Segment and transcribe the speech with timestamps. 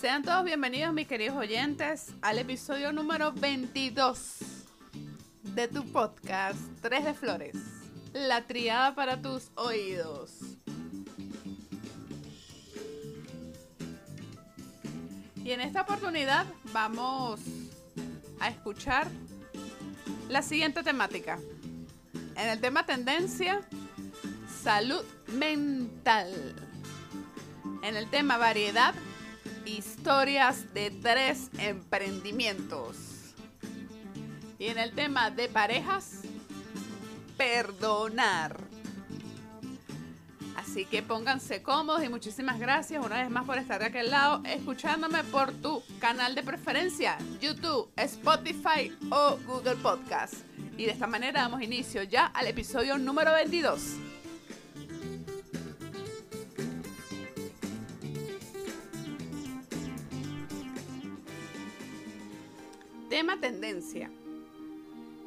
[0.00, 4.38] Sean todos bienvenidos, mis queridos oyentes, al episodio número 22
[5.54, 7.56] de tu podcast Tres de Flores,
[8.12, 10.32] la triada para tus oídos.
[15.44, 17.40] Y en esta oportunidad vamos
[18.40, 19.06] a escuchar
[20.28, 21.38] la siguiente temática.
[22.36, 23.60] En el tema tendencia,
[24.62, 26.56] salud mental.
[27.82, 28.92] En el tema variedad,
[29.64, 32.96] historias de tres emprendimientos.
[34.58, 36.22] Y en el tema de parejas,
[37.36, 38.56] perdonar.
[40.56, 44.42] Así que pónganse cómodos y muchísimas gracias una vez más por estar de aquel lado,
[44.44, 50.34] escuchándome por tu canal de preferencia, YouTube, Spotify o Google Podcast.
[50.76, 54.03] Y de esta manera damos inicio ya al episodio número 22.
[63.14, 64.10] Tema tendencia.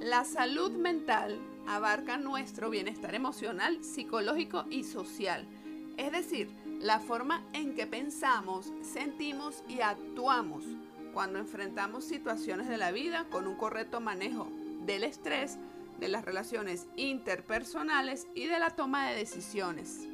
[0.02, 5.48] La salud mental abarca nuestro bienestar emocional, psicológico y social.
[5.96, 6.50] Es decir,
[6.82, 10.66] la forma en que pensamos, sentimos y actuamos
[11.14, 14.50] cuando enfrentamos situaciones de la vida con un correcto manejo
[14.86, 15.58] del estrés,
[15.98, 20.10] de las relaciones interpersonales y de la toma de decisiones.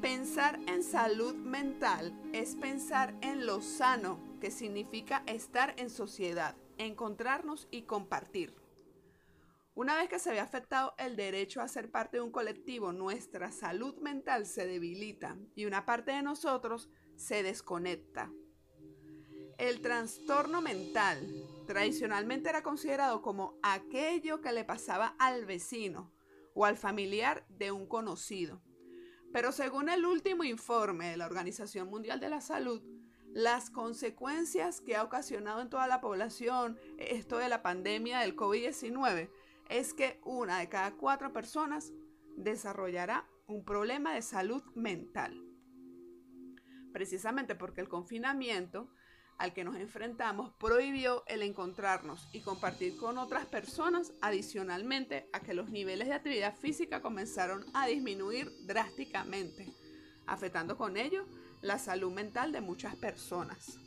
[0.00, 7.68] Pensar en salud mental es pensar en lo sano, que significa estar en sociedad, encontrarnos
[7.70, 8.54] y compartir.
[9.74, 13.52] Una vez que se ve afectado el derecho a ser parte de un colectivo, nuestra
[13.52, 18.32] salud mental se debilita y una parte de nosotros se desconecta.
[19.58, 21.26] El trastorno mental
[21.66, 26.12] tradicionalmente era considerado como aquello que le pasaba al vecino
[26.54, 28.62] o al familiar de un conocido.
[29.32, 32.82] Pero según el último informe de la Organización Mundial de la Salud,
[33.36, 39.28] las consecuencias que ha ocasionado en toda la población esto de la pandemia del COVID-19
[39.68, 41.92] es que una de cada cuatro personas
[42.38, 45.38] desarrollará un problema de salud mental.
[46.94, 48.88] Precisamente porque el confinamiento
[49.36, 55.52] al que nos enfrentamos prohibió el encontrarnos y compartir con otras personas, adicionalmente a que
[55.52, 59.74] los niveles de actividad física comenzaron a disminuir drásticamente,
[60.26, 61.26] afectando con ello
[61.66, 63.78] la salud mental de muchas personas.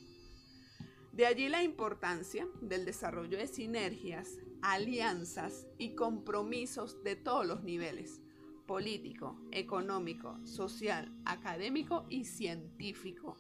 [1.14, 8.22] De allí la importancia del desarrollo de sinergias, alianzas y compromisos de todos los niveles,
[8.68, 13.36] político, económico, social, académico y científico,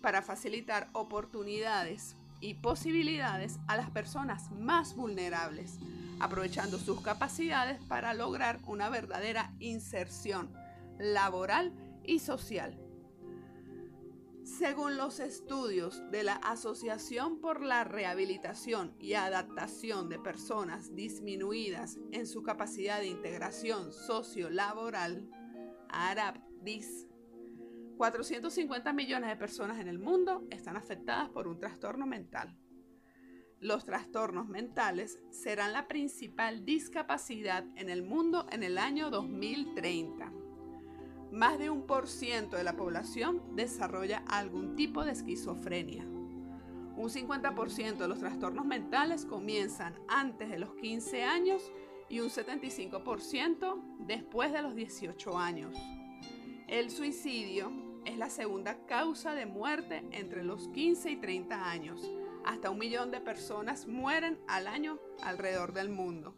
[0.00, 5.78] para facilitar oportunidades y posibilidades a las personas más vulnerables,
[6.20, 10.52] aprovechando sus capacidades para lograr una verdadera inserción
[10.98, 11.72] laboral
[12.04, 12.79] y social.
[14.58, 22.26] Según los estudios de la Asociación por la Rehabilitación y Adaptación de Personas Disminuidas en
[22.26, 25.30] su capacidad de integración sociolaboral,
[25.88, 27.06] ARAPDIS,
[27.96, 32.58] 450 millones de personas en el mundo están afectadas por un trastorno mental.
[33.60, 40.49] Los trastornos mentales serán la principal discapacidad en el mundo en el año 2030
[41.32, 46.04] más de un por ciento de la población desarrolla algún tipo de esquizofrenia.
[46.04, 51.72] Un 50% de los trastornos mentales comienzan antes de los 15 años
[52.08, 55.76] y un 75% después de los 18 años.
[56.66, 57.72] El suicidio
[58.04, 62.10] es la segunda causa de muerte entre los 15 y 30 años.
[62.44, 66.34] Hasta un millón de personas mueren al año alrededor del mundo.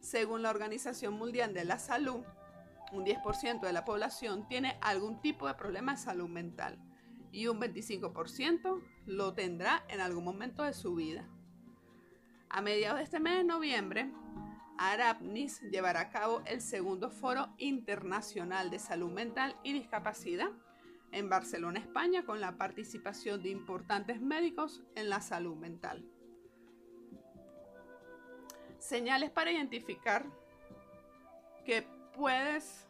[0.00, 2.22] Según la Organización Mundial de la Salud,
[2.92, 6.78] un 10% de la población tiene algún tipo de problema de salud mental
[7.32, 11.28] y un 25% lo tendrá en algún momento de su vida.
[12.48, 14.10] A mediados de este mes de noviembre,
[14.78, 20.50] Arapnis llevará a cabo el segundo Foro Internacional de Salud Mental y Discapacidad
[21.10, 26.04] en Barcelona, España, con la participación de importantes médicos en la salud mental.
[28.78, 30.26] Señales para identificar
[31.64, 31.86] que
[32.18, 32.88] puedes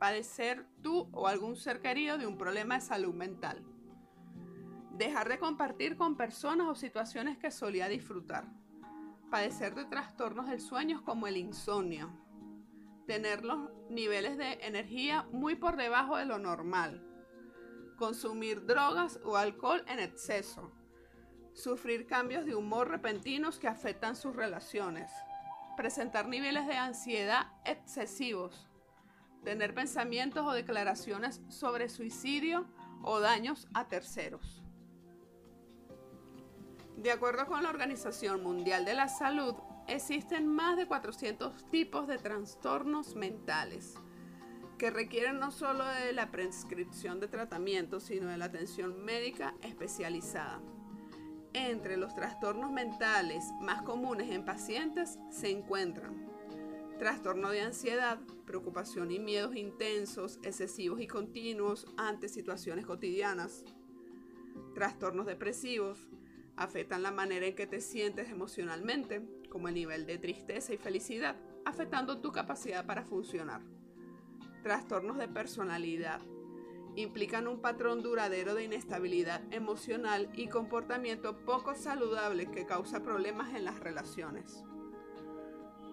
[0.00, 3.64] padecer tú o algún ser querido de un problema de salud mental.
[4.90, 8.44] Dejar de compartir con personas o situaciones que solía disfrutar.
[9.30, 12.10] Padecer de trastornos del sueño como el insomnio.
[13.06, 17.06] Tener los niveles de energía muy por debajo de lo normal.
[17.96, 20.72] Consumir drogas o alcohol en exceso.
[21.54, 25.12] Sufrir cambios de humor repentinos que afectan sus relaciones
[25.76, 28.68] presentar niveles de ansiedad excesivos,
[29.44, 32.66] tener pensamientos o declaraciones sobre suicidio
[33.02, 34.62] o daños a terceros.
[36.96, 39.54] De acuerdo con la Organización Mundial de la Salud,
[39.86, 43.94] existen más de 400 tipos de trastornos mentales
[44.78, 50.60] que requieren no solo de la prescripción de tratamiento, sino de la atención médica especializada.
[51.58, 56.26] Entre los trastornos mentales más comunes en pacientes se encuentran
[56.98, 63.64] trastorno de ansiedad, preocupación y miedos intensos, excesivos y continuos ante situaciones cotidianas,
[64.74, 66.08] trastornos depresivos,
[66.56, 71.36] afectan la manera en que te sientes emocionalmente, como el nivel de tristeza y felicidad,
[71.64, 73.62] afectando tu capacidad para funcionar.
[74.62, 76.20] Trastornos de personalidad.
[76.96, 83.66] Implican un patrón duradero de inestabilidad emocional y comportamiento poco saludable que causa problemas en
[83.66, 84.64] las relaciones.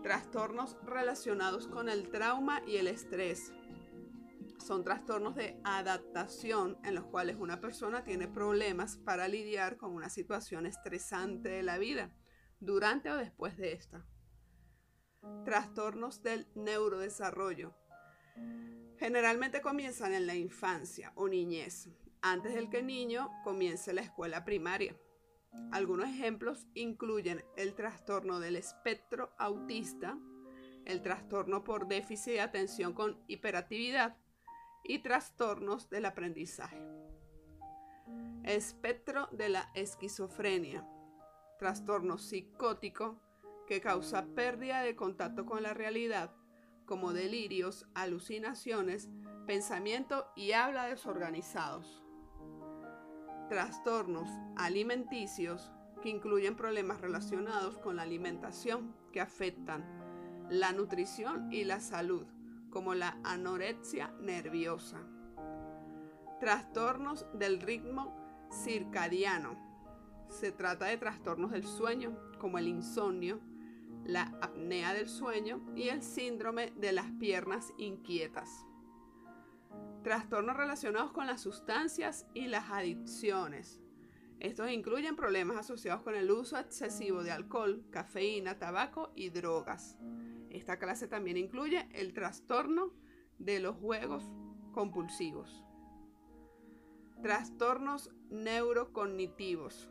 [0.01, 3.51] Trastornos relacionados con el trauma y el estrés.
[4.65, 10.07] Son trastornos de adaptación en los cuales una persona tiene problemas para lidiar con una
[10.07, 12.15] situación estresante de la vida,
[12.61, 14.05] durante o después de esta.
[15.43, 17.75] Trastornos del neurodesarrollo
[19.03, 21.89] Generalmente comienzan en la infancia o niñez,
[22.21, 24.95] antes del que el niño comience la escuela primaria.
[25.73, 30.17] Algunos ejemplos incluyen el trastorno del espectro autista,
[30.85, 34.15] el trastorno por déficit de atención con hiperactividad
[34.85, 36.81] y trastornos del aprendizaje.
[38.45, 40.87] Espectro de la esquizofrenia,
[41.59, 43.19] trastorno psicótico
[43.67, 46.33] que causa pérdida de contacto con la realidad
[46.93, 49.09] como delirios, alucinaciones,
[49.47, 52.03] pensamiento y habla desorganizados.
[53.49, 55.71] Trastornos alimenticios
[56.03, 59.83] que incluyen problemas relacionados con la alimentación que afectan
[60.51, 62.27] la nutrición y la salud,
[62.69, 64.99] como la anorexia nerviosa.
[66.39, 68.15] Trastornos del ritmo
[68.51, 69.57] circadiano.
[70.29, 73.39] Se trata de trastornos del sueño, como el insomnio,
[74.05, 78.65] la apnea del sueño y el síndrome de las piernas inquietas.
[80.03, 83.79] Trastornos relacionados con las sustancias y las adicciones.
[84.39, 89.97] Estos incluyen problemas asociados con el uso excesivo de alcohol, cafeína, tabaco y drogas.
[90.49, 92.91] Esta clase también incluye el trastorno
[93.39, 94.29] de los juegos
[94.73, 95.63] compulsivos.
[97.21, 99.89] Trastornos neurocognitivos.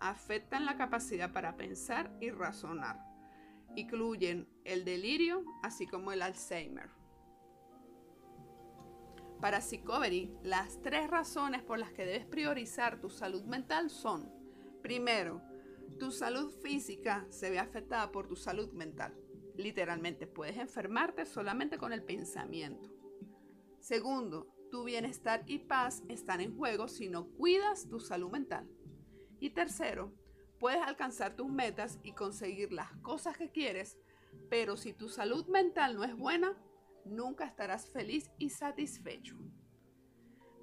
[0.00, 3.07] Afectan la capacidad para pensar y razonar
[3.78, 6.90] incluyen el delirio, así como el Alzheimer.
[9.40, 14.32] Para Psychovery, las tres razones por las que debes priorizar tu salud mental son,
[14.82, 15.40] primero,
[15.98, 19.16] tu salud física se ve afectada por tu salud mental.
[19.56, 22.92] Literalmente, puedes enfermarte solamente con el pensamiento.
[23.80, 28.68] Segundo, tu bienestar y paz están en juego si no cuidas tu salud mental.
[29.40, 30.12] Y tercero,
[30.58, 33.96] Puedes alcanzar tus metas y conseguir las cosas que quieres,
[34.50, 36.56] pero si tu salud mental no es buena,
[37.04, 39.36] nunca estarás feliz y satisfecho.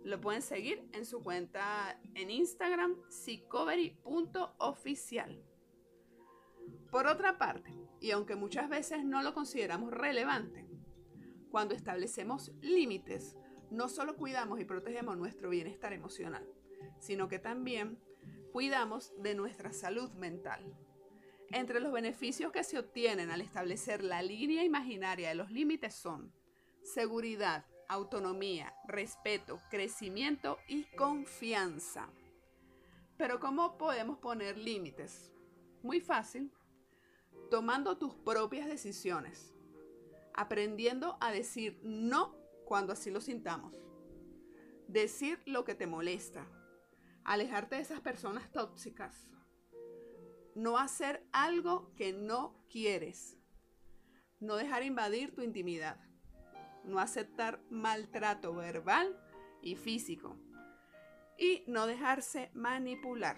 [0.03, 5.41] Lo pueden seguir en su cuenta en Instagram, psychovery.oficial.
[6.91, 10.67] Por otra parte, y aunque muchas veces no lo consideramos relevante,
[11.49, 13.35] cuando establecemos límites,
[13.71, 16.47] no solo cuidamos y protegemos nuestro bienestar emocional,
[16.99, 17.97] sino que también
[18.55, 20.63] cuidamos de nuestra salud mental.
[21.51, 26.31] Entre los beneficios que se obtienen al establecer la línea imaginaria de los límites son
[26.81, 32.07] seguridad, autonomía, respeto, crecimiento y confianza.
[33.17, 35.33] Pero ¿cómo podemos poner límites?
[35.83, 36.49] Muy fácil,
[37.51, 39.53] tomando tus propias decisiones,
[40.33, 43.73] aprendiendo a decir no cuando así lo sintamos,
[44.87, 46.47] decir lo que te molesta,
[47.25, 49.31] alejarte de esas personas tóxicas.
[50.53, 53.37] No hacer algo que no quieres.
[54.39, 55.99] No dejar invadir tu intimidad.
[56.85, 59.19] No aceptar maltrato verbal
[59.61, 60.37] y físico.
[61.37, 63.37] Y no dejarse manipular.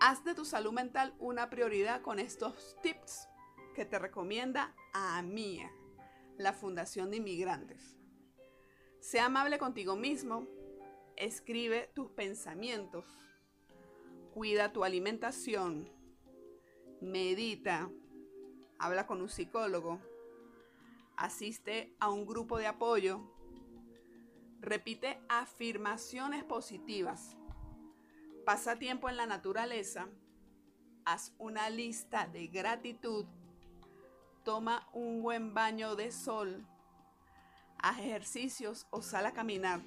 [0.00, 3.28] Haz de tu salud mental una prioridad con estos tips
[3.74, 5.70] que te recomienda a Mía,
[6.38, 7.98] la Fundación de Inmigrantes.
[9.00, 10.46] Sea amable contigo mismo,
[11.20, 13.04] Escribe tus pensamientos.
[14.32, 15.86] Cuida tu alimentación.
[17.02, 17.90] Medita.
[18.78, 20.00] Habla con un psicólogo.
[21.18, 23.20] Asiste a un grupo de apoyo.
[24.62, 27.36] Repite afirmaciones positivas.
[28.46, 30.08] Pasa tiempo en la naturaleza.
[31.04, 33.26] Haz una lista de gratitud.
[34.42, 36.66] Toma un buen baño de sol.
[37.76, 39.82] Haz ejercicios o sal a caminar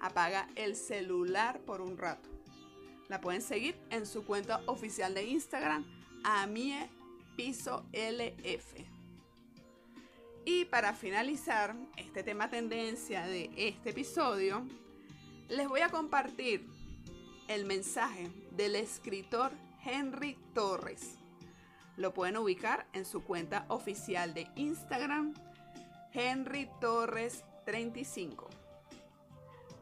[0.00, 2.28] apaga el celular por un rato.
[3.08, 5.84] La pueden seguir en su cuenta oficial de Instagram,
[6.24, 6.90] Amie
[7.36, 8.74] Piso LF.
[10.44, 14.66] Y para finalizar este tema tendencia de este episodio,
[15.48, 16.66] les voy a compartir
[17.48, 19.52] el mensaje del escritor
[19.84, 21.18] Henry Torres.
[21.96, 25.34] Lo pueden ubicar en su cuenta oficial de Instagram,
[26.12, 28.65] Henry Torres 35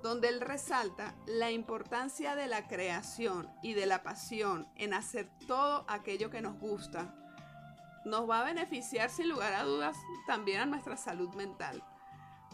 [0.04, 5.86] donde él resalta la importancia de la creación y de la pasión en hacer todo
[5.88, 7.14] aquello que nos gusta,
[8.04, 9.96] nos va a beneficiar sin lugar a dudas
[10.26, 11.82] también a nuestra salud mental,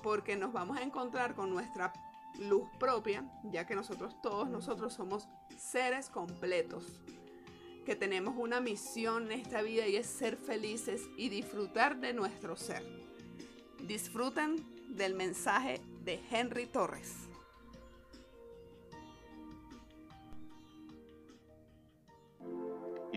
[0.01, 1.93] porque nos vamos a encontrar con nuestra
[2.39, 5.29] luz propia, ya que nosotros todos nosotros somos
[5.59, 6.85] seres completos,
[7.85, 12.55] que tenemos una misión en esta vida y es ser felices y disfrutar de nuestro
[12.55, 12.87] ser.
[13.89, 14.55] Disfruten
[14.95, 17.30] del mensaje de Henry Torres.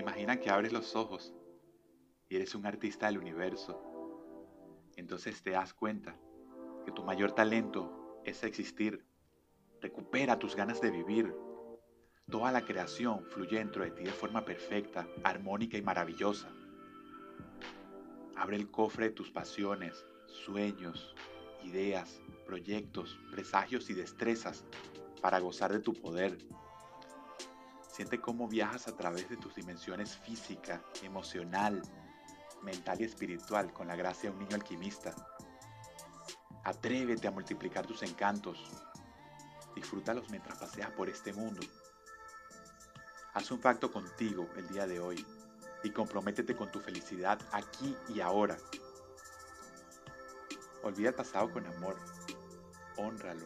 [0.03, 1.33] Imagina que abres los ojos
[2.27, 3.81] y eres un artista del universo.
[4.97, 6.19] Entonces te das cuenta
[6.83, 9.05] que tu mayor talento es existir.
[9.79, 11.33] Recupera tus ganas de vivir.
[12.29, 16.49] Toda la creación fluye dentro de ti de forma perfecta, armónica y maravillosa.
[18.35, 21.15] Abre el cofre de tus pasiones, sueños,
[21.63, 24.65] ideas, proyectos, presagios y destrezas
[25.21, 26.37] para gozar de tu poder
[27.93, 31.79] Siente cómo viajas a través de tus dimensiones física, emocional,
[32.63, 35.13] mental y espiritual con la gracia de un niño alquimista.
[36.63, 38.57] Atrévete a multiplicar tus encantos.
[39.75, 41.61] Disfrútalos mientras paseas por este mundo.
[43.35, 45.23] Haz un pacto contigo el día de hoy
[45.83, 48.57] y comprométete con tu felicidad aquí y ahora.
[50.81, 51.95] Olvida el pasado con amor,
[52.97, 53.45] honralo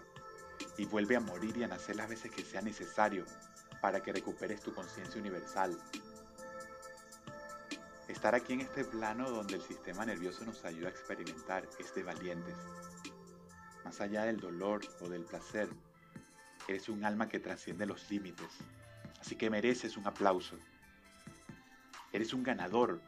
[0.77, 3.25] y vuelve a morir y a nacer las veces que sea necesario
[3.81, 5.77] para que recuperes tu conciencia universal.
[8.07, 12.03] Estar aquí en este plano donde el sistema nervioso nos ayuda a experimentar es de
[12.03, 12.55] valientes.
[13.84, 15.69] Más allá del dolor o del placer,
[16.67, 18.50] eres un alma que trasciende los límites,
[19.19, 20.57] así que mereces un aplauso.
[22.12, 23.01] Eres un ganador,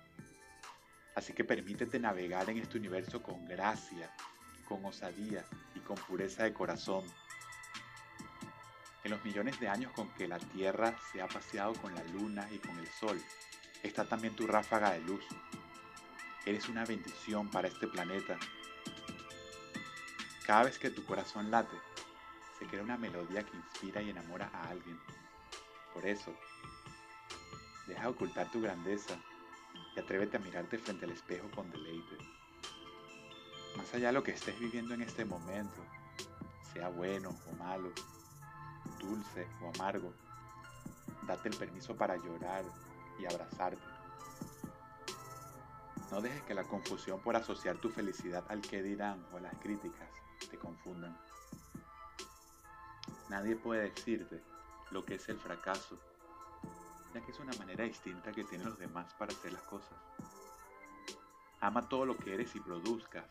[1.16, 4.14] así que permítete navegar en este universo con gracia,
[4.68, 5.46] con osadía
[5.76, 7.04] y con pureza de corazón.
[9.04, 12.48] En los millones de años con que la Tierra se ha paseado con la Luna
[12.52, 13.22] y con el Sol,
[13.82, 15.24] está también tu ráfaga de luz.
[16.46, 18.38] Eres una bendición para este planeta.
[20.46, 21.78] Cada vez que tu corazón late,
[22.58, 25.00] se crea una melodía que inspira y enamora a alguien.
[25.94, 26.36] Por eso,
[27.88, 29.18] deja de ocultar tu grandeza
[29.96, 32.18] y atrévete a mirarte frente al espejo con deleite.
[33.78, 35.86] Más allá de lo que estés viviendo en este momento,
[36.74, 37.94] sea bueno o malo,
[39.00, 40.14] dulce o amargo,
[41.24, 42.64] date el permiso para llorar
[43.18, 43.82] y abrazarte.
[46.12, 49.56] No dejes que la confusión por asociar tu felicidad al que dirán o a las
[49.58, 50.10] críticas
[50.50, 51.16] te confundan.
[53.30, 54.42] Nadie puede decirte
[54.92, 56.00] lo que es el fracaso,
[57.14, 59.98] ya que es una manera distinta que tienen los demás para hacer las cosas.
[61.62, 63.26] Ama todo lo que eres y produzcas,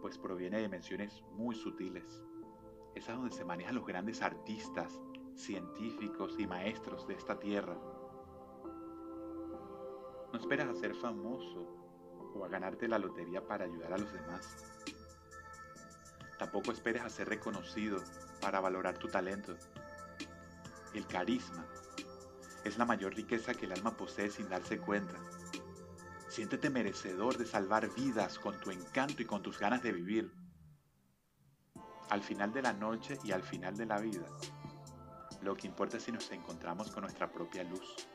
[0.00, 2.20] pues proviene de dimensiones muy sutiles
[2.94, 5.00] es a donde se manejan los grandes artistas,
[5.34, 7.76] científicos y maestros de esta tierra.
[10.32, 11.66] No esperas a ser famoso
[12.34, 14.84] o a ganarte la lotería para ayudar a los demás.
[16.38, 18.02] Tampoco esperes a ser reconocido
[18.40, 19.56] para valorar tu talento.
[20.94, 21.66] El carisma
[22.64, 25.16] es la mayor riqueza que el alma posee sin darse cuenta.
[26.28, 30.32] Siéntete merecedor de salvar vidas con tu encanto y con tus ganas de vivir
[32.10, 34.26] al final de la noche y al final de la vida.
[35.42, 38.08] Lo que importa es si nos encontramos con nuestra propia luz.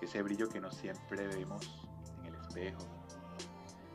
[0.00, 2.86] Ese brillo que no siempre vemos en el espejo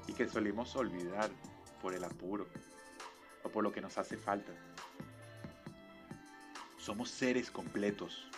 [0.07, 1.29] y que solemos olvidar
[1.81, 2.47] por el apuro
[3.43, 4.53] o por lo que nos hace falta.
[6.77, 8.29] Somos seres completos.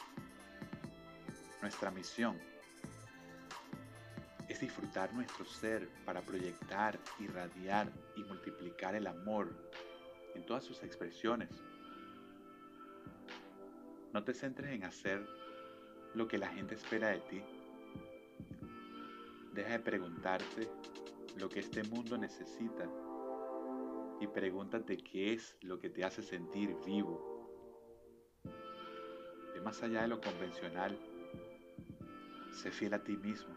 [1.62, 2.40] Nuestra misión
[4.48, 9.65] es disfrutar nuestro ser para proyectar, irradiar y multiplicar el amor
[10.36, 11.50] en todas sus expresiones.
[14.14, 15.26] No te centres en hacer
[16.14, 17.42] lo que la gente espera de ti.
[19.54, 20.70] Deja de preguntarte
[21.38, 22.88] lo que este mundo necesita
[24.20, 27.34] y pregúntate qué es lo que te hace sentir vivo.
[29.54, 30.98] De más allá de lo convencional,
[32.52, 33.54] sé fiel a ti mismo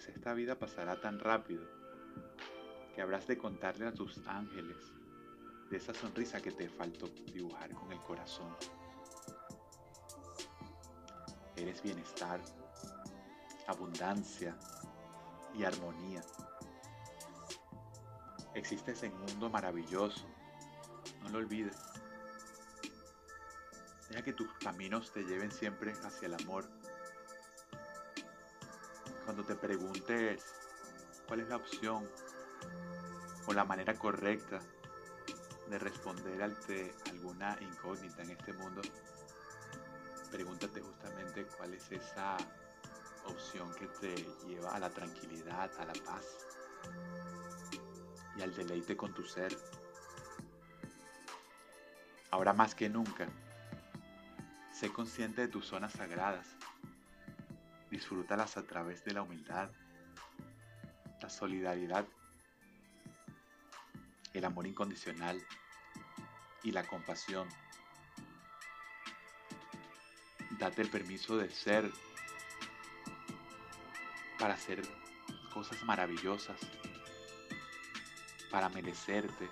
[0.00, 1.62] pues esta vida pasará tan rápido
[2.94, 4.94] que habrás de contarle a tus ángeles
[5.70, 8.56] de esa sonrisa que te faltó dibujar con el corazón.
[11.54, 12.40] Eres bienestar,
[13.68, 14.56] abundancia
[15.54, 16.22] y armonía.
[18.54, 20.26] Existes en un mundo maravilloso,
[21.22, 21.76] no lo olvides.
[24.08, 26.68] Deja que tus caminos te lleven siempre hacia el amor.
[29.24, 30.44] Cuando te preguntes
[31.28, 32.10] cuál es la opción
[33.46, 34.58] o la manera correcta
[35.70, 38.82] de responder ante alguna incógnita en este mundo,
[40.30, 42.36] pregúntate justamente cuál es esa
[43.26, 44.14] opción que te
[44.48, 46.24] lleva a la tranquilidad, a la paz
[48.36, 49.56] y al deleite con tu ser.
[52.32, 53.28] Ahora más que nunca,
[54.72, 56.48] sé consciente de tus zonas sagradas.
[57.90, 59.70] Disfrútalas a través de la humildad,
[61.20, 62.06] la solidaridad,
[64.40, 65.46] el amor incondicional
[66.62, 67.46] y la compasión.
[70.58, 71.90] Date el permiso de ser
[74.38, 74.82] para hacer
[75.52, 76.58] cosas maravillosas,
[78.50, 79.50] para merecerte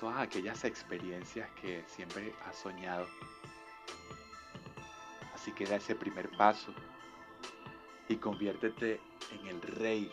[0.00, 3.06] todas aquellas experiencias que siempre has soñado.
[5.32, 6.74] Así que da ese primer paso
[8.08, 9.00] y conviértete
[9.30, 10.10] en el rey,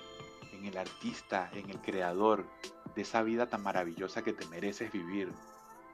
[0.53, 2.45] en el artista, en el creador
[3.00, 5.32] esa vida tan maravillosa que te mereces vivir.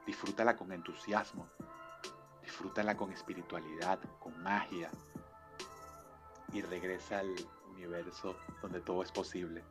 [0.06, 1.48] Disfrútala con entusiasmo,
[2.42, 4.90] disfrútala con espiritualidad, con magia
[6.52, 7.34] y regresa al
[7.74, 9.64] universo donde todo es posible.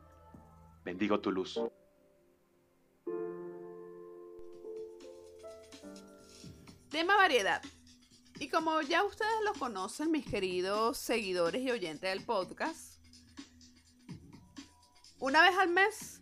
[0.84, 1.58] Bendigo tu luz.
[6.90, 7.62] Tema variedad.
[8.38, 12.96] Y como ya ustedes lo conocen, mis queridos seguidores y oyentes del podcast,
[15.18, 16.20] una vez al mes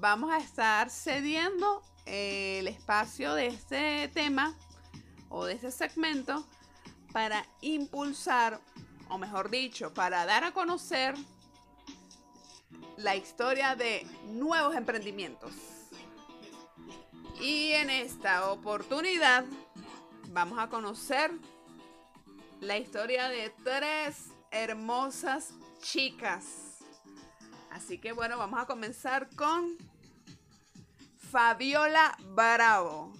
[0.00, 4.54] vamos a estar cediendo el espacio de este tema
[5.28, 6.46] o de este segmento
[7.12, 8.60] para impulsar,
[9.08, 11.14] o mejor dicho, para dar a conocer
[12.96, 15.52] la historia de nuevos emprendimientos.
[17.40, 19.44] Y en esta oportunidad
[20.30, 21.30] vamos a conocer
[22.60, 26.66] la historia de tres hermosas chicas.
[27.70, 29.76] Así que bueno, vamos a comenzar con
[31.30, 33.12] Fabiola Bravo.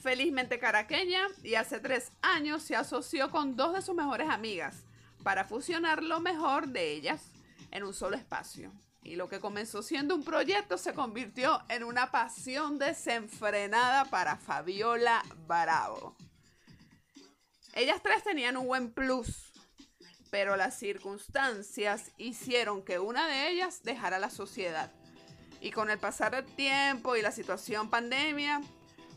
[0.00, 4.84] Felizmente caraqueña y hace tres años se asoció con dos de sus mejores amigas
[5.24, 7.32] para fusionar lo mejor de ellas
[7.72, 8.72] en un solo espacio.
[9.02, 15.22] Y lo que comenzó siendo un proyecto se convirtió en una pasión desenfrenada para Fabiola
[15.48, 16.16] Bravo.
[17.74, 19.52] Ellas tres tenían un buen plus,
[20.30, 24.92] pero las circunstancias hicieron que una de ellas dejara la sociedad.
[25.60, 28.62] Y con el pasar del tiempo y la situación pandemia,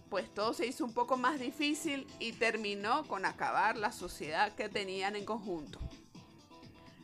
[0.09, 4.69] pues todo se hizo un poco más difícil y terminó con acabar la sociedad que
[4.69, 5.79] tenían en conjunto.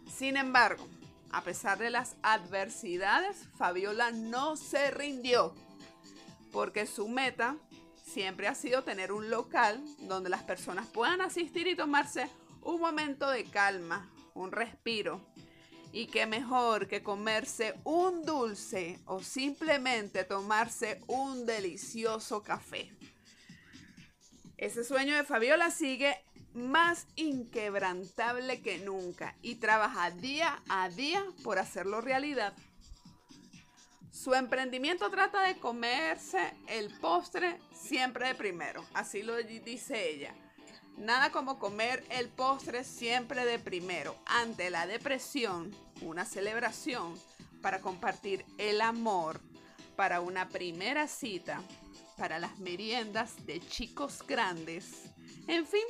[0.08, 0.88] Sin embargo,
[1.32, 5.54] a pesar de las adversidades, Fabiola no se rindió,
[6.52, 7.56] porque su meta
[8.04, 12.30] siempre ha sido tener un local donde las personas puedan asistir y tomarse
[12.62, 15.21] un momento de calma, un respiro.
[15.91, 22.91] Y qué mejor que comerse un dulce o simplemente tomarse un delicioso café.
[24.58, 26.15] Ese sueño de Fabiola sigue
[26.54, 32.54] más inquebrantable que nunca y trabaja día a día por hacerlo realidad.
[34.12, 40.36] Su emprendimiento trata de comerse el postre siempre de primero, así lo dice ella.
[40.99, 44.17] Nada como comer el postre siempre de primero.
[44.25, 47.17] Ante la depresión, una celebración
[47.62, 49.39] para compartir el amor,
[49.95, 51.62] para una primera cita,
[52.17, 55.05] para las meriendas de chicos grandes.
[55.47, 55.85] En fin,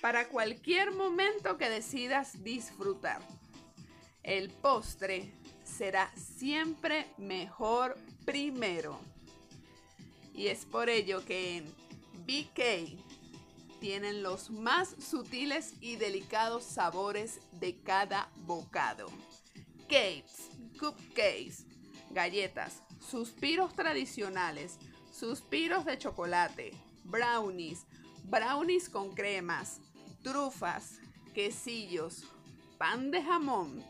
[0.00, 3.20] para cualquier momento que decidas disfrutar.
[4.22, 5.32] El postre
[5.64, 9.00] será siempre mejor primero.
[10.32, 11.74] Y es por ello que en
[12.26, 13.05] BK
[13.80, 19.08] tienen los más sutiles y delicados sabores de cada bocado.
[19.88, 21.64] Cakes, cupcakes,
[22.10, 24.78] galletas, suspiros tradicionales,
[25.12, 26.72] suspiros de chocolate,
[27.04, 27.86] brownies,
[28.24, 29.80] brownies con cremas,
[30.22, 30.98] trufas,
[31.34, 32.24] quesillos,
[32.78, 33.84] pan de jamón,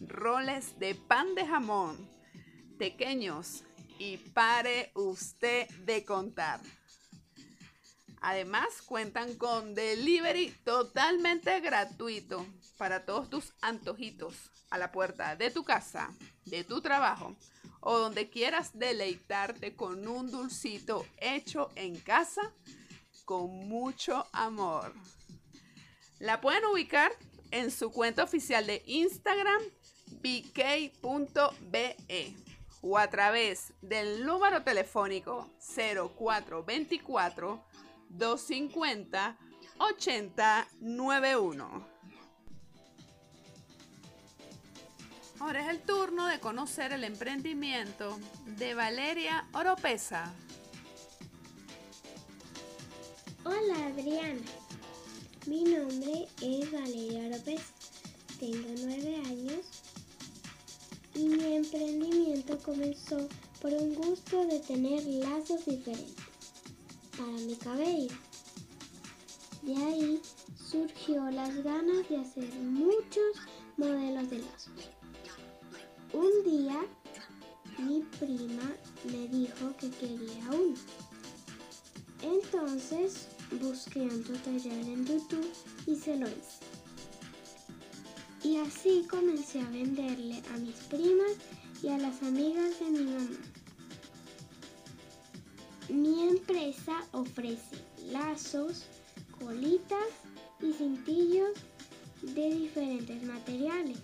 [0.00, 2.08] roles de pan de jamón,
[2.78, 3.64] pequeños
[3.98, 6.60] y pare usted de contar.
[8.26, 12.46] Además cuentan con delivery totalmente gratuito
[12.78, 16.10] para todos tus antojitos a la puerta de tu casa,
[16.46, 17.36] de tu trabajo
[17.80, 22.40] o donde quieras deleitarte con un dulcito hecho en casa
[23.26, 24.94] con mucho amor.
[26.18, 27.12] La pueden ubicar
[27.50, 29.60] en su cuenta oficial de Instagram
[30.22, 31.96] bk.be
[32.80, 37.62] o a través del número telefónico 0424
[38.18, 39.38] 250
[39.78, 41.94] 8091.
[45.40, 48.18] Ahora es el turno de conocer el emprendimiento
[48.56, 50.34] de Valeria Oropesa.
[53.44, 54.40] Hola Adriana,
[55.46, 57.74] mi nombre es Valeria Oropesa,
[58.40, 59.66] tengo nueve años
[61.14, 63.28] y mi emprendimiento comenzó
[63.60, 66.33] por un gusto de tener lazos diferentes
[67.16, 68.14] para mi cabello.
[69.62, 70.20] De ahí
[70.70, 73.36] surgió las ganas de hacer muchos
[73.76, 74.90] modelos de lazos.
[76.12, 76.86] Un día
[77.78, 78.72] mi prima
[79.04, 80.76] me dijo que quería uno.
[82.22, 83.26] Entonces
[83.60, 85.50] busqué un tutorial en YouTube
[85.86, 86.64] y se lo hice.
[88.42, 91.32] Y así comencé a venderle a mis primas
[91.82, 93.53] y a las amigas de mi mamá.
[95.88, 97.76] Mi empresa ofrece
[98.10, 98.84] lazos,
[99.38, 100.08] colitas
[100.60, 101.52] y cintillos
[102.22, 103.98] de diferentes materiales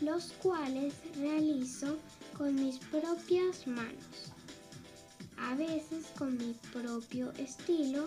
[0.00, 1.98] los cuales realizo
[2.36, 4.32] con mis propias manos,
[5.36, 8.06] a veces con mi propio estilo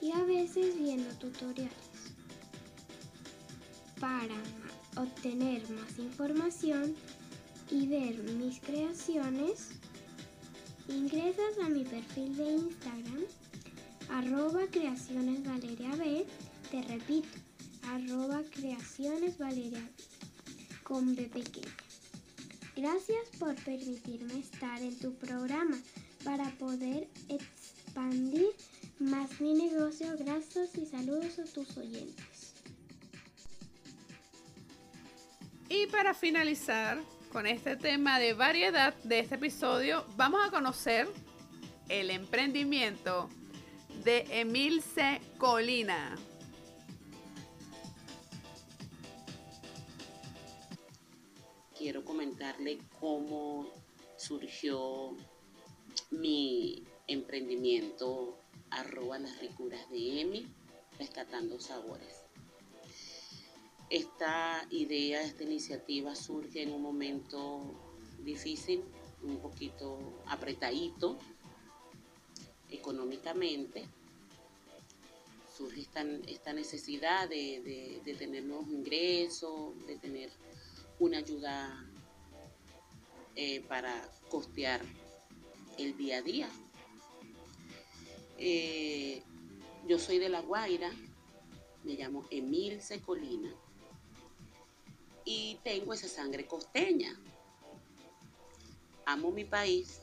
[0.00, 1.72] y a veces viendo tutoriales.
[4.00, 4.34] Para
[4.96, 6.94] obtener más información
[7.70, 9.68] y ver mis creaciones,
[10.88, 13.24] ingresas a mi perfil de Instagram,
[14.10, 16.26] arroba creaciones Valeria B,
[16.70, 17.28] te repito,
[17.88, 20.12] arroba creaciones Valeria B
[20.82, 21.74] con B pequeña.
[22.76, 25.78] Gracias por permitirme estar en tu programa
[26.24, 28.48] para poder expandir
[28.98, 30.16] más mi negocio.
[30.18, 32.54] Gracias y saludos a tus oyentes.
[35.68, 41.08] Y para finalizar con este tema de variedad de este episodio, vamos a conocer
[41.88, 43.30] el emprendimiento
[44.04, 46.14] de Emilce Colina.
[51.76, 53.68] quiero comentarle cómo
[54.16, 55.16] surgió
[56.12, 58.38] mi emprendimiento
[58.70, 60.46] arroba las ricuras de Emi,
[60.96, 62.21] rescatando sabores.
[63.92, 67.62] Esta idea, esta iniciativa surge en un momento
[68.24, 68.82] difícil,
[69.22, 71.18] un poquito apretadito
[72.70, 73.84] económicamente.
[75.54, 80.30] Surge esta, necesidad de, tener nuevos ingresos, de tener
[80.98, 81.86] una ayuda
[83.36, 84.80] eh, para costear
[85.76, 86.48] el día a día.
[88.38, 89.22] Eh,
[89.86, 90.90] yo soy de La Guaira,
[91.84, 93.54] me llamo Emil Secolina
[95.24, 97.18] y tengo esa sangre costeña.
[99.04, 100.00] Amo mi país,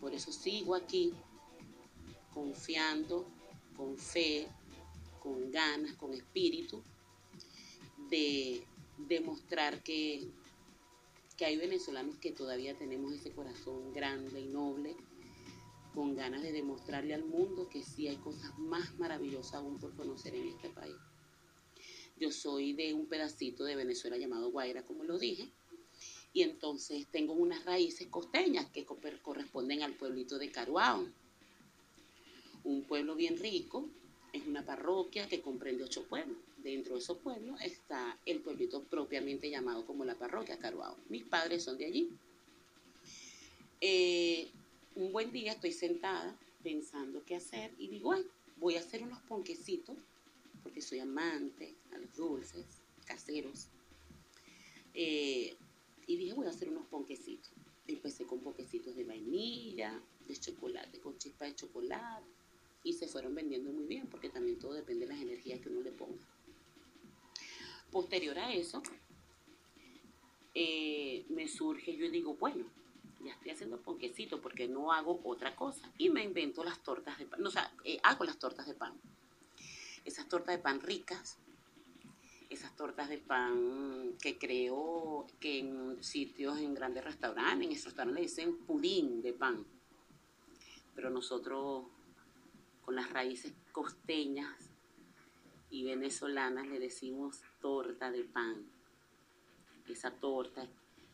[0.00, 1.12] por eso sigo aquí,
[2.32, 3.26] confiando,
[3.76, 4.48] con fe,
[5.20, 6.82] con ganas, con espíritu
[8.08, 8.66] de
[8.98, 10.28] demostrar que,
[11.36, 14.96] que hay venezolanos que todavía tenemos ese corazón grande y noble,
[15.94, 20.34] con ganas de demostrarle al mundo que sí hay cosas más maravillosas aún por conocer
[20.34, 20.96] en este país.
[22.20, 25.48] Yo soy de un pedacito de Venezuela llamado Guaira, como lo dije,
[26.34, 31.08] y entonces tengo unas raíces costeñas que corresponden al pueblito de Caruao,
[32.64, 33.88] un pueblo bien rico,
[34.32, 36.36] es una parroquia que comprende ocho pueblos.
[36.58, 40.96] Dentro de esos pueblos está el pueblito propiamente llamado como la parroquia Caruao.
[41.08, 42.10] Mis padres son de allí.
[43.80, 44.46] Eh,
[44.94, 48.26] un buen día estoy sentada pensando qué hacer y digo, ay,
[48.58, 49.96] voy a hacer unos ponquecitos,
[50.62, 52.66] porque soy amante a los dulces
[53.04, 53.68] caseros.
[54.94, 55.56] Eh,
[56.06, 57.52] y dije, voy a hacer unos ponquecitos.
[57.86, 62.26] Empecé con ponquecitos de vainilla, de chocolate, con chispa de chocolate
[62.82, 65.82] y se fueron vendiendo muy bien porque también todo depende de las energías que uno
[65.82, 66.26] le ponga.
[67.90, 68.82] Posterior a eso,
[70.54, 72.64] eh, me surge, yo digo, bueno,
[73.24, 75.92] ya estoy haciendo ponquecito porque no hago otra cosa.
[75.98, 78.94] Y me invento las tortas de pan, o sea, eh, hago las tortas de pan.
[80.04, 81.38] Esas tortas de pan ricas,
[82.48, 88.36] esas tortas de pan que creo que en sitios, en grandes restaurantes, en esos restaurantes
[88.36, 89.64] dicen pudín de pan.
[90.94, 91.84] Pero nosotros
[92.84, 94.70] con las raíces costeñas
[95.70, 98.66] y venezolanas le decimos torta de pan.
[99.88, 100.66] Esa torta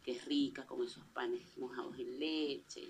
[0.02, 2.88] que es rica con esos panes mojados en leche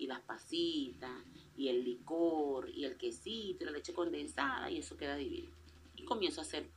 [0.00, 1.22] y las pasitas
[1.56, 5.50] y el licor y el quesito y la leche condensada y eso queda divino.
[5.94, 6.70] Y comienzo a hacer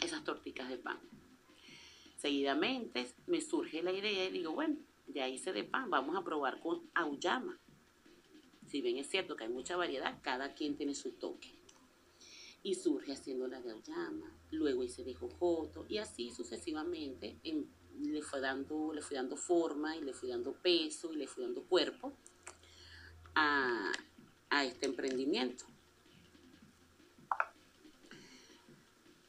[0.00, 0.98] esas torticas de pan.
[2.16, 4.76] Seguidamente me surge la idea y digo, bueno,
[5.06, 7.60] ya hice de pan, vamos a probar con auyama.
[8.66, 11.54] Si bien es cierto que hay mucha variedad, cada quien tiene su toque.
[12.64, 17.38] Y surge haciendo la de auyama, luego hice de jojoto y así sucesivamente
[18.00, 21.44] le, fue dando, le fui dando forma y le fui dando peso y le fui
[21.44, 22.12] dando cuerpo
[23.34, 23.92] a,
[24.50, 25.64] a este emprendimiento.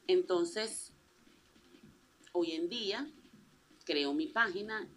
[0.07, 0.91] Entonces,
[2.31, 3.07] hoy en día
[3.85, 4.87] creo mi página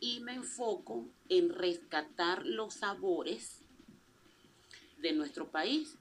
[0.00, 3.62] y me enfoco en rescatar los sabores
[4.98, 5.96] de nuestro país.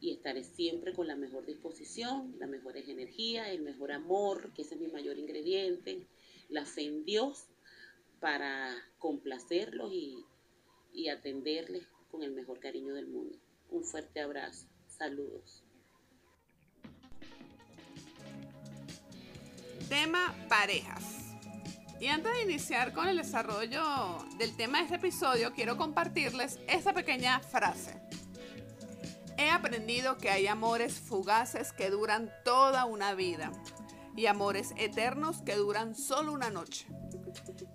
[0.00, 4.76] y estaré siempre con la mejor disposición, las mejores energías, el mejor amor, que ese
[4.76, 6.06] es mi mayor ingrediente,
[6.48, 7.48] la fe en Dios
[8.20, 10.24] para complacerlos y,
[10.92, 13.36] y atenderles con el mejor cariño del mundo.
[13.70, 14.66] Un fuerte abrazo.
[14.86, 15.64] Saludos.
[19.88, 21.17] Tema parejas.
[22.00, 26.92] Y antes de iniciar con el desarrollo del tema de este episodio, quiero compartirles esta
[26.92, 28.00] pequeña frase.
[29.36, 33.52] He aprendido que hay amores fugaces que duran toda una vida
[34.16, 36.86] y amores eternos que duran solo una noche.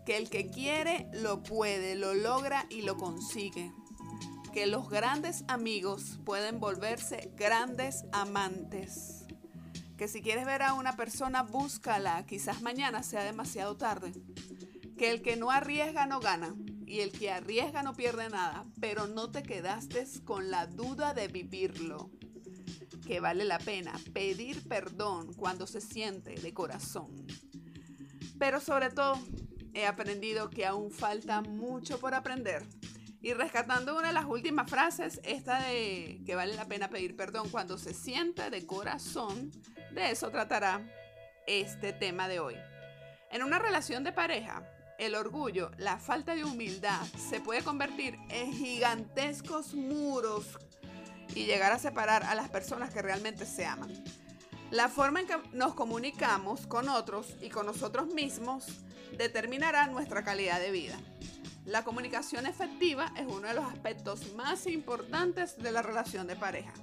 [0.06, 3.72] Que el que quiere lo puede, lo logra y lo consigue
[4.54, 9.13] que los grandes amigos pueden volverse grandes amantes.
[9.98, 14.12] Que si quieres ver a una persona, búscala, quizás mañana sea demasiado tarde.
[14.98, 19.08] Que el que no arriesga no gana y el que arriesga no pierde nada, pero
[19.08, 22.10] no te quedaste con la duda de vivirlo.
[23.06, 27.28] Que vale la pena pedir perdón cuando se siente de corazón.
[28.40, 29.20] Pero sobre todo,
[29.74, 32.66] he aprendido que aún falta mucho por aprender
[33.24, 37.48] y rescatando una de las últimas frases, esta de que vale la pena pedir perdón
[37.50, 39.50] cuando se sienta de corazón,
[39.94, 40.82] de eso tratará
[41.48, 42.56] este tema de hoy.
[43.32, 44.64] En una relación de pareja,
[44.98, 50.58] el orgullo, la falta de humildad se puede convertir en gigantescos muros
[51.36, 53.92] y llegar a separar a las personas que realmente se aman.
[54.72, 58.66] La forma en que nos comunicamos con otros y con nosotros mismos
[59.18, 60.98] determinará nuestra calidad de vida.
[61.66, 66.74] La comunicación efectiva es uno de los aspectos más importantes de la relación de pareja.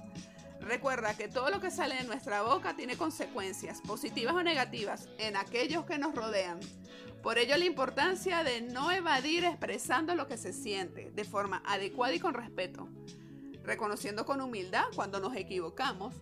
[0.61, 5.37] Recuerda que todo lo que sale de nuestra boca tiene consecuencias, positivas o negativas, en
[5.37, 6.61] aquellos que nos rodean.
[7.23, 12.15] Por ello la importancia de no evadir expresando lo que se siente de forma adecuada
[12.15, 12.89] y con respeto,
[13.63, 16.15] reconociendo con humildad cuando nos equivocamos,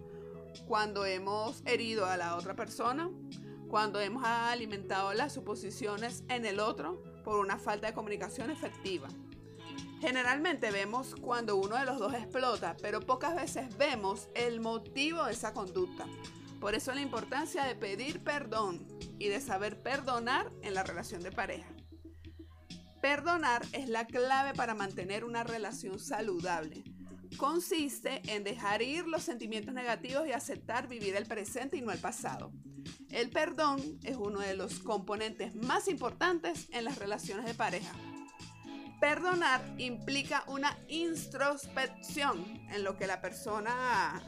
[0.67, 3.11] cuando hemos herido a la otra persona,
[3.69, 9.09] cuando hemos alimentado las suposiciones en el otro por una falta de comunicación efectiva.
[10.01, 15.33] Generalmente vemos cuando uno de los dos explota, pero pocas veces vemos el motivo de
[15.33, 16.07] esa conducta.
[16.61, 18.87] Por eso la importancia de pedir perdón
[19.19, 21.69] y de saber perdonar en la relación de pareja.
[23.01, 26.85] Perdonar es la clave para mantener una relación saludable.
[27.37, 32.01] Consiste en dejar ir los sentimientos negativos y aceptar vivir el presente y no el
[32.01, 32.53] pasado.
[33.11, 37.93] El perdón es uno de los componentes más importantes en las relaciones de pareja.
[39.01, 44.21] Perdonar implica una introspección en lo que la persona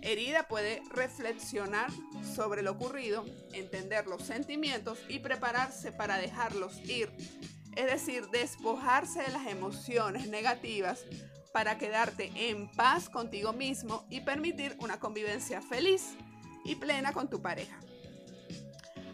[0.00, 1.90] herida puede reflexionar
[2.34, 7.12] sobre lo ocurrido, entender los sentimientos y prepararse para dejarlos ir.
[7.76, 11.04] Es decir, despojarse de las emociones negativas
[11.52, 16.14] para quedarte en paz contigo mismo y permitir una convivencia feliz
[16.64, 17.78] y plena con tu pareja.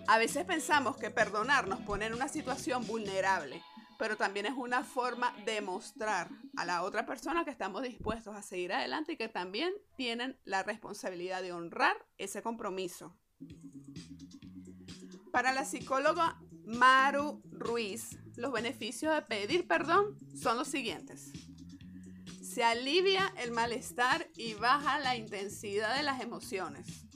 [0.06, 3.62] A veces pensamos que perdonar nos pone en una situación vulnerable,
[4.02, 8.42] pero también es una forma de mostrar a la otra persona que estamos dispuestos a
[8.42, 13.16] seguir adelante y que también tienen la responsabilidad de honrar ese compromiso.
[15.30, 21.30] Para la psicóloga Maru Ruiz, los beneficios de pedir perdón son los siguientes.
[22.42, 27.06] Se alivia el malestar y baja la intensidad de las emociones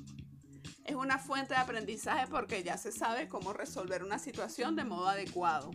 [0.85, 5.09] es una fuente de aprendizaje porque ya se sabe cómo resolver una situación de modo
[5.09, 5.73] adecuado.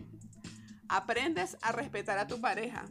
[0.92, 2.84] Aprendes a respetar a tu pareja.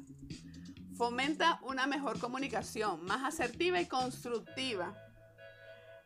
[0.98, 4.98] Fomenta una mejor comunicación, más asertiva y constructiva.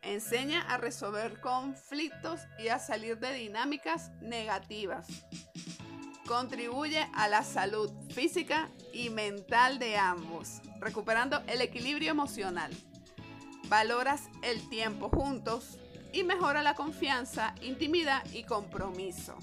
[0.02, 5.06] Enseña a resolver conflictos y a salir de dinámicas negativas.
[6.28, 12.76] Contribuye a la salud física y mental de ambos, recuperando el equilibrio emocional.
[13.70, 15.78] Valoras el tiempo juntos
[16.12, 19.38] y mejora la confianza, intimidad y compromiso.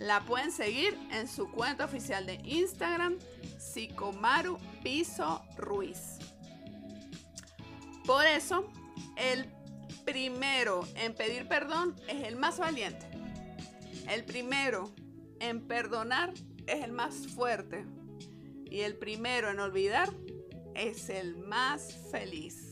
[0.00, 3.18] La pueden seguir en su cuenta oficial de Instagram,
[3.58, 6.18] Psicomaru Piso Ruiz.
[8.06, 8.66] Por eso,
[9.16, 9.44] el
[10.06, 13.06] primero en pedir perdón es el más valiente.
[14.08, 14.90] El primero
[15.38, 16.32] en perdonar
[16.66, 17.84] es el más fuerte.
[18.70, 20.08] Y el primero en olvidar
[20.74, 22.69] es el más feliz.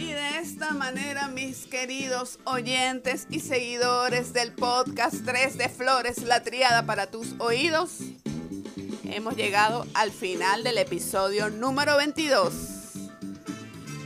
[0.00, 6.42] Y de esta manera, mis queridos oyentes y seguidores del podcast 3 de Flores, la
[6.42, 7.98] triada para tus oídos,
[9.04, 12.54] hemos llegado al final del episodio número 22.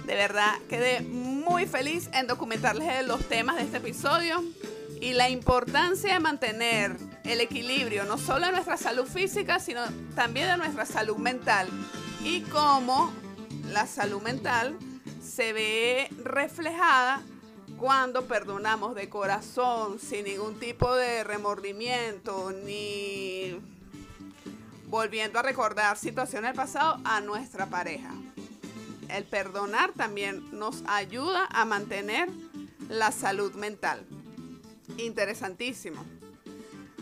[0.05, 4.43] De verdad, quedé muy feliz en documentarles los temas de este episodio
[5.01, 9.83] y la importancia de mantener el equilibrio no solo de nuestra salud física, sino
[10.17, 11.69] también de nuestra salud mental
[12.25, 13.13] y cómo
[13.73, 14.77] la salud mental
[15.25, 17.23] se ve reflejada
[17.79, 23.59] cuando perdonamos de corazón, sin ningún tipo de remordimiento, ni
[24.87, 28.11] volviendo a recordar situaciones del pasado a nuestra pareja.
[29.09, 32.29] El perdonar también nos ayuda a mantener
[32.89, 34.07] la salud mental.
[34.99, 36.05] Interesantísimo.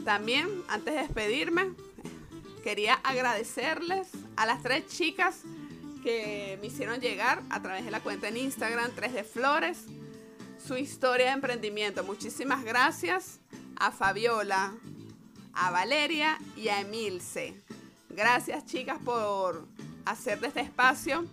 [0.04, 1.74] También, antes de despedirme,
[2.64, 5.42] quería agradecerles a las tres chicas
[6.02, 9.86] que me hicieron llegar a través de la cuenta en Instagram 3 de Flores
[10.64, 12.04] su historia de emprendimiento.
[12.04, 13.40] Muchísimas gracias
[13.76, 14.74] a Fabiola,
[15.52, 17.54] a Valeria y a Emilce.
[18.10, 19.66] Gracias chicas por
[20.04, 21.24] hacer de este espacio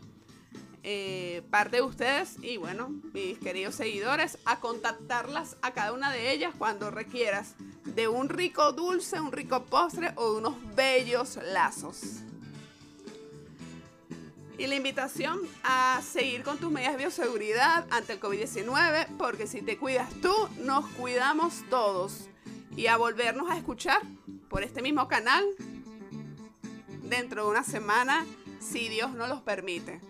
[0.83, 6.31] eh, parte de ustedes y bueno, mis queridos seguidores, a contactarlas a cada una de
[6.31, 12.21] ellas cuando requieras de un rico dulce, un rico postre o de unos bellos lazos.
[14.59, 19.61] Y la invitación a seguir con tus medidas de bioseguridad ante el COVID-19, porque si
[19.61, 22.27] te cuidas tú, nos cuidamos todos.
[22.75, 24.01] Y a volvernos a escuchar
[24.49, 25.45] por este mismo canal
[27.03, 28.25] dentro de una semana,
[28.59, 30.01] si Dios nos los permite.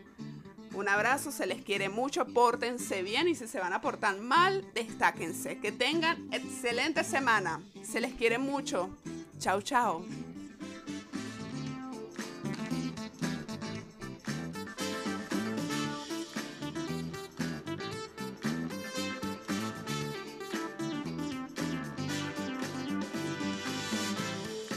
[0.74, 4.66] Un abrazo, se les quiere mucho, pórtense bien y si se van a portar mal,
[4.74, 5.60] destáquense.
[5.60, 7.62] Que tengan excelente semana.
[7.84, 8.90] Se les quiere mucho.
[9.38, 10.04] Chao, chao.